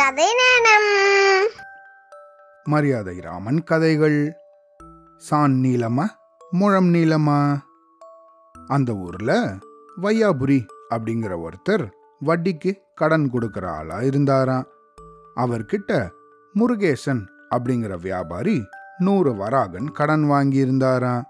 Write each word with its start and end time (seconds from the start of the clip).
கதை 0.00 0.26
நேரம் 0.38 0.88
மரியாதை 2.64 3.20
ராமன் 3.20 3.64
கதைகள். 3.64 4.32
சான் 5.16 5.52
நீளமா 5.52 6.06
முழம் 6.50 6.94
நீளமா 6.94 7.56
அந்த 8.66 8.94
ஊர்ல 8.94 9.54
வையாபுரி 10.02 10.58
அப்படிங்கிற 10.90 11.32
ஒருத்தர் 11.46 11.86
வட்டிக்கு 12.24 12.72
கடன் 12.94 13.30
கொடுக்கிற 13.30 13.70
ஆளா 13.70 14.00
இருந்தாராம். 14.00 14.66
அவர்கிட்ட 15.36 16.08
முருகேசன் 16.54 17.24
அப்படிங்கிற 17.50 18.00
வியாபாரி 18.00 18.64
நூறு 18.98 19.34
வராகன் 19.34 19.90
கடன் 19.92 20.30
வாங்கியிருந்தாராம். 20.30 21.22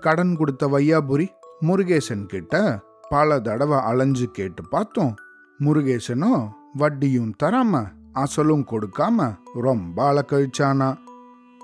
கடன் 0.00 0.36
கொடுத்த 0.36 0.66
வையாபுரி 0.66 1.28
முருகேசன் 1.60 2.26
கிட்ட 2.26 2.80
பல 3.08 3.40
தடவை 3.40 3.78
அலைஞ்சு 3.78 4.28
கேட்டு 4.30 4.68
பார்த்தோம். 4.68 5.14
முருகேசனும் 5.60 6.50
வட்டியும் 6.80 7.32
தராம 7.42 7.82
அசலும் 8.22 8.64
கொடுக்காம 8.70 9.26
ரொம்ப 9.66 9.96
அலக்கழிச்சானா? 10.10 10.88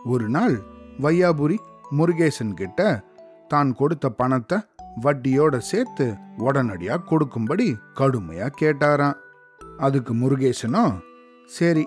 ஒரு 0.05 0.27
நாள் 0.29 0.57
வையாபுரி 1.05 1.57
முருகேசன் 1.99 2.53
கிட்ட 2.55 2.81
தான் 3.49 3.71
கொடுத்த 3.75 4.07
பணத்தை 4.21 4.59
வட்டியோட 5.05 5.57
சேர்த்து 5.71 6.07
உடனடியா 6.47 6.97
கொடுக்கும்படி 7.05 7.67
கடுமையா 7.99 8.47
கேட்டாராம். 8.61 9.19
அதுக்கு 9.77 10.15
முருகேசனோ 10.15 10.85
சரி 11.57 11.85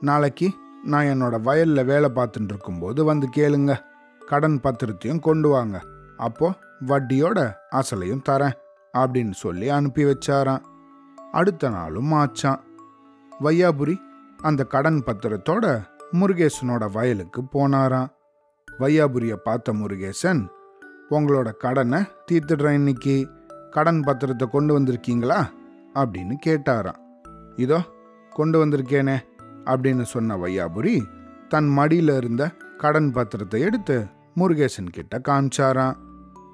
நாளைக்கு 0.00 0.48
நான் 0.92 1.10
என்னோட 1.12 1.34
வயல்ல 1.48 1.84
வேலை 1.84 2.10
பார்த்துட்டு 2.14 2.52
இருக்கும்போது 2.54 3.00
வந்து 3.04 3.26
கேளுங்க. 3.36 3.72
கடன் 4.20 4.60
பத்திரத்தையும் 4.64 5.24
கொண்டு 5.28 5.48
வாங்க. 5.48 5.76
அப்போ 6.16 6.48
வட்டியோட 6.90 7.38
அசலையும் 7.78 8.26
தரேன் 8.28 8.56
அப்படின்னு 8.94 9.34
சொல்லி 9.44 9.68
அனுப்பி 9.68 10.04
வச்சாராம். 10.04 10.64
அடுத்த 11.34 11.68
நாளும் 11.68 12.12
ஆச்சான். 12.12 12.60
வையாபுரி 13.40 13.94
அந்த 14.42 14.64
கடன் 14.64 14.98
பத்திரத்தோட 15.06 15.66
முருகேசனோட 16.12 16.84
வயலுக்கு 16.90 17.40
போனாராம். 17.52 18.10
வையாபுரியை 18.78 19.36
பார்த்த 19.46 19.72
முருகேசன் 19.72 20.42
உங்களோட 21.10 21.48
கடனை 21.56 22.00
தீர்த்துடுறேன் 22.32 22.78
இன்னைக்கு. 22.80 23.16
கடன் 23.70 24.00
பத்திரத்தை 24.00 24.46
கொண்டு 24.46 24.72
வந்திருக்கீங்களா? 24.78 25.40
அப்படின்னு 25.94 26.34
கேட்டாராம். 26.46 27.00
இதோ 27.56 27.80
கொண்டு 28.30 28.66
வந்திருக்கேனே 28.66 29.16
அப்படின்னு 29.64 30.02
சொன்ன 30.02 30.36
வையாபுரி 30.36 30.96
தன் 31.48 31.68
மடியில் 31.68 32.14
இருந்த 32.16 32.44
கடன் 32.76 33.10
பத்திரத்தை 33.14 33.58
எடுத்து 33.60 33.96
முருகேசன் 34.36 34.94
கிட்ட 34.96 35.20
காமிச்சாராம் 35.28 35.98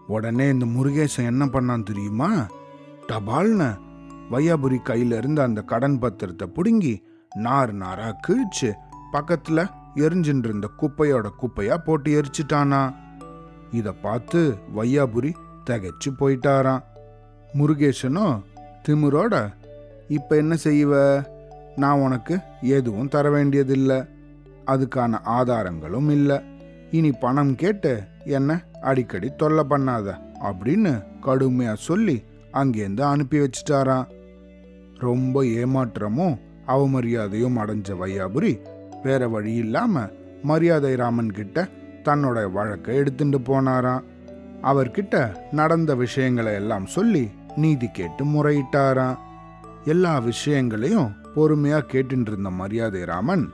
உடனே 0.06 0.48
இந்த 0.48 0.66
முருகேசன் 0.76 1.30
என்ன 1.32 1.44
பண்ணான் 1.46 1.82
தெரியுமா? 1.82 2.30
டபால்னு 3.08 3.70
வையாபுரி 4.30 4.78
கையில 4.84 5.16
இருந்த 5.16 5.42
அந்த 5.42 5.62
கடன் 5.62 5.98
பத்திரத்தை 5.98 6.46
பிடுங்கி 6.46 7.02
நார் 7.36 7.74
நாரா 7.74 8.12
கிழிச்சு 8.28 8.72
பக்கத்துல 9.12 9.70
எரிஞ்சின்னு 9.94 10.44
இருந்த 10.44 10.70
குப்பையோட 10.80 11.28
குப்பையா 11.42 11.76
போட்டு 11.76 12.20
எரிச்சிட்டானா. 12.20 12.94
இத 13.70 13.92
பார்த்து 13.92 14.56
வையாபுரி 14.76 15.32
தகைச்சு 15.70 16.10
போயிட்டாராம். 16.18 16.82
முருகேசனும் 17.58 18.40
திமிரோட 18.88 19.52
இப்ப 20.08 20.36
என்ன 20.36 20.56
செய்வ? 20.64 21.24
நான் 21.76 21.98
உனக்கு 21.98 22.38
எதுவும் 22.60 23.08
தர 23.08 23.30
வேண்டியதில்லை. 23.30 24.02
அதுக்கான 24.66 25.20
ஆதாரங்களும் 25.24 26.10
இல்லை. 26.10 26.40
இனி 26.90 27.12
பணம் 27.12 27.54
கேட்டு 27.54 28.02
என்ன 28.24 28.62
அடிக்கடி 28.80 29.34
தொல்லை 29.34 29.64
பண்ணாத 29.70 30.14
அப்படின்னு 30.42 31.04
கடுமையா 31.22 31.74
சொல்லி 31.74 32.22
அங்கேருந்து 32.52 33.00
அனுப்பி 33.00 33.38
வச்சிட்டாரான் 33.38 34.06
ரொம்ப 35.00 35.44
ஏமாற்றமும் 35.44 36.38
அவமரியாதையும் 36.66 37.58
அடைஞ்ச 37.58 37.96
வையாபுரி 38.00 38.52
வேற 39.02 39.28
வழி 39.28 39.54
இல்லாம 39.54 40.08
மரியாதை 40.42 40.94
ராமன் 40.94 41.32
கிட்ட 41.32 41.68
தன்னோட 42.04 42.52
வழக்கை 42.52 42.96
எடுத்துட்டு 42.96 43.38
போனாராம். 43.38 44.02
அவர்கிட்ட 44.62 45.36
நடந்த 45.52 45.94
விஷயங்களை 45.94 46.52
எல்லாம் 46.52 46.86
சொல்லி 46.86 47.30
நீதி 47.56 47.88
கேட்டு 47.88 48.24
முறையிட்டாராம். 48.24 49.16
எல்லா 49.84 50.18
விஷயங்களையும் 50.18 51.12
பொறுமையா 51.36 51.80
கேட்டுட்டு 51.92 52.20
இருந்த 52.20 52.50
மரியாதை 52.50 53.04
ராமன் 53.04 53.50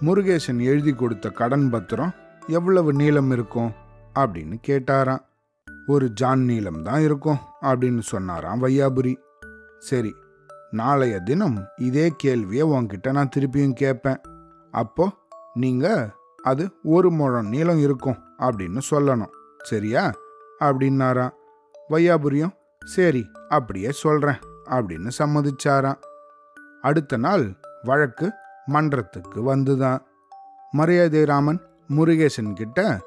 முருகேசன் 0.00 0.60
எழுதி 0.60 0.92
கொடுத்த 0.92 1.28
கடன் 1.30 1.70
பத்திரம் 1.70 2.12
எவ்வளவு 2.46 2.92
நீளம் 2.92 3.30
இருக்கும்? 3.30 3.72
அப்படின்னு 4.14 4.54
கேட்டாராம். 4.66 5.22
ஒரு 5.86 6.10
ஜான் 6.10 6.44
நீளம் 6.44 6.82
தான் 6.82 7.00
இருக்கும் 7.00 7.38
அப்படின்னு 7.62 7.98
சொன்னாராம் 7.98 8.62
வையாபுரி. 8.62 9.16
சரி 9.78 10.14
நாளைய 10.72 11.18
தினம் 11.18 11.64
இதே 11.76 12.12
கேள்வியை 12.16 12.66
உன்கிட்ட 12.66 13.10
நான் 13.10 13.30
திருப்பியும் 13.36 13.72
கேட்பேன். 13.72 14.20
அப்போ 14.70 15.12
நீங்க 15.54 16.10
அது 16.42 16.70
ஒரு 16.82 17.10
முழம் 17.10 17.48
நீளம் 17.48 17.78
இருக்கும் 17.78 18.18
அப்படின்னு 18.38 18.80
சொல்லணும். 18.90 19.30
சரியா? 19.58 20.12
அப்படின்னாராம் 20.60 21.32
வையாபுரியும் 21.90 22.52
சரி 22.84 23.26
அப்படியே 23.48 23.90
சொல்றேன் 23.90 24.38
அப்படின்னு 24.70 25.10
சம்மதிச்சாராம். 25.18 25.98
அடுத்த 26.82 27.16
நாள் 27.16 27.54
வழக்கு 27.82 28.32
மன்றத்துக்கு 28.66 29.54
வந்துதான். 29.54 29.98
மரியாதை 30.70 31.24
ராமன் 31.24 31.60
முருகேசன் 31.96 32.52
கிட்ட 32.52 33.00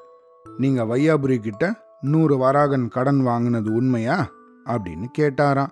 நீங்கள் 0.58 0.86
வையாபுரி 0.86 1.38
கிட்ட 1.38 1.84
நூறு 2.02 2.38
வராகன் 2.38 2.88
கடன் 2.88 3.20
வாங்கினது 3.20 3.74
உண்மையா? 3.74 4.30
அப்படின்னு 4.66 5.06
கேட்டாராம். 5.18 5.70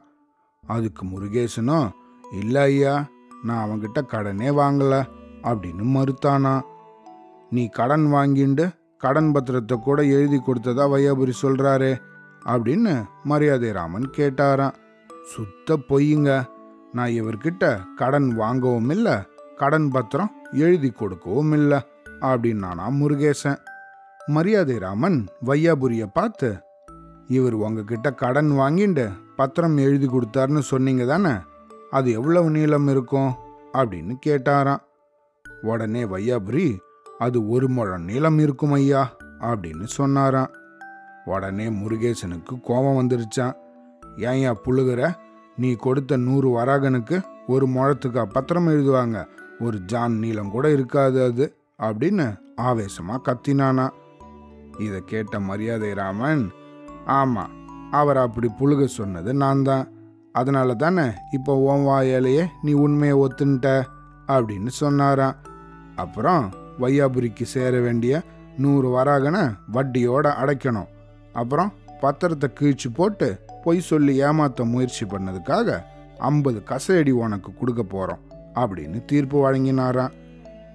அதுக்கு 0.68 1.06
முருகேசனும் 1.06 1.90
இல்லை 2.32 2.62
ஐயா 2.62 3.06
நான் 3.44 3.64
அவன்கிட்ட 3.66 4.06
கடனே 4.06 4.50
வாங்கல 4.50 4.96
அப்படின்னு 5.42 5.86
மறுத்தானா. 5.96 6.62
நீ 7.50 7.68
கடன் 7.68 8.06
வாங்கிண்டு 8.14 8.66
கடன் 8.98 9.32
பத்திரத்தை 9.34 9.76
கூட 9.80 10.04
எழுதி 10.04 10.38
கொடுத்ததா 10.38 10.84
வையாபுரி 10.94 11.34
சொல்கிறாரு 11.42 11.92
அப்படின்னு 12.46 13.04
மரியாதை 13.24 13.72
ராமன் 13.72 14.08
கேட்டாராம். 14.18 14.74
சுத்த 15.34 15.78
பொய்யுங்க 15.90 16.32
நான் 16.92 17.10
இவர்கிட்ட 17.10 17.80
கடன் 17.96 18.30
வாங்கவும் 18.36 18.90
இல்லை 18.90 19.16
கடன் 19.56 19.90
பத்திரம் 19.90 20.32
எழுதி 20.52 20.90
கொடுக்கவும் 20.90 21.52
இல்லை 21.52 21.80
அப்படின்னானா 22.20 22.86
முருகேசன். 23.00 23.60
மரியாதை 24.28 24.78
ராமன் 24.78 25.28
வையாபுரியை 25.46 26.08
பார்த்து 26.14 26.50
இவர் 27.34 27.54
உங்ககிட்ட 27.54 28.14
கடன் 28.14 28.52
வாங்கிட்டு 28.52 29.06
பத்திரம் 29.36 29.78
எழுதி 29.78 30.08
கொடுத்தாருன்னு 30.08 30.60
சொன்னீங்க 30.60 31.06
தானே? 31.06 31.34
அது 31.92 32.12
எவ்வளவு 32.12 32.50
நீளம் 32.50 32.88
இருக்கும்? 32.88 33.32
அப்படின்னு 33.74 34.14
கேட்டாராம். 34.26 34.82
உடனே 35.62 36.04
வையாபுரி 36.04 36.78
அது 37.20 37.50
ஒரு 37.50 37.70
முழம் 37.70 38.04
நீளம் 38.04 38.40
இருக்கும் 38.40 38.72
ஐயா 38.72 39.16
அப்படின்னு 39.40 39.84
சொன்னாராம். 39.84 40.52
உடனே 41.26 41.70
முருகேசனுக்கு 41.70 42.62
கோபம் 42.64 43.00
வந்துருச்சான் 43.00 43.54
ஏன்யா 44.18 44.54
புழுகிற 44.66 45.14
நீ 45.58 45.76
கொடுத்த 45.76 46.18
நூறு 46.18 46.50
வராகனுக்கு 46.58 47.22
ஒரு 47.48 47.66
முழத்துக்கா 47.68 48.24
பத்திரம் 48.24 48.68
எழுதுவாங்க. 48.68 49.26
ஒரு 49.60 49.80
ஜான் 49.80 50.18
நீளம் 50.18 50.52
கூட 50.52 50.72
இருக்காது 50.72 51.24
அது 51.24 51.56
அப்படின்னு 51.80 52.38
ஆவேசமாக 52.56 53.26
கத்தினானா 53.26 53.90
இதை 54.80 55.02
கேட்ட 55.06 55.40
மரியாதை 55.40 55.94
ராமன் 55.94 56.52
ஆமாம் 57.06 57.52
அவர் 57.92 58.18
அப்படி 58.18 58.50
புழுக 58.60 58.86
சொன்னது 58.86 59.34
நான் 59.34 59.64
தான் 59.64 59.88
அதனால 60.32 60.74
தானே 60.74 61.12
இப்போ 61.32 61.54
உன் 61.56 61.88
வாயாலேயே 61.88 62.48
நீ 62.62 62.72
உண்மையை 62.74 63.18
ஒத்துன்ட்ட 63.18 63.84
அப்படின்னு 64.28 64.68
சொன்னாராம். 64.68 65.36
அப்புறம் 65.96 66.44
வையாபுரிக்கு 66.80 67.44
சேர 67.44 67.80
வேண்டிய 67.80 68.22
நூறு 68.58 68.88
வராகனை 68.90 69.44
வட்டியோட 69.74 70.26
அடைக்கணும். 70.42 70.90
அப்புறம் 71.34 71.74
பத்திரத்தை 72.02 72.48
கீழ்ச்சி 72.54 72.90
போட்டு 72.90 73.40
பொய் 73.64 73.80
சொல்லி 73.80 74.24
ஏமாத்த 74.24 74.66
முயற்சி 74.66 75.06
பண்ணதுக்காக 75.06 75.78
ஐம்பது 76.18 76.64
கசையடி 76.70 77.12
உனக்கு 77.12 77.54
கொடுக்க 77.54 77.84
போகிறோம் 77.84 78.24
அப்படின்னு 78.56 79.06
தீர்ப்பு 79.06 79.38
வழங்கினாராம். 79.46 80.14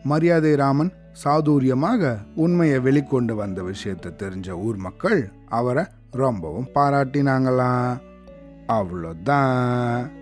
மரியாதை 0.03 0.55
ராமன் 0.55 0.93
சாதுரியமாக 1.25 2.17
உண்மையை 2.35 2.79
வெளிக்கொண்டு 2.81 3.35
வந்த 3.35 3.63
விஷயத்தை 3.63 4.13
தெரிஞ்ச 4.17 4.51
ஊர் 4.51 4.77
மக்கள் 4.77 5.31
அவரை 5.49 5.85
ரொம்பவும் 6.11 6.69
பாராட்டினாங்களாம். 6.75 8.01
அவ்வளோதான். 8.67 10.18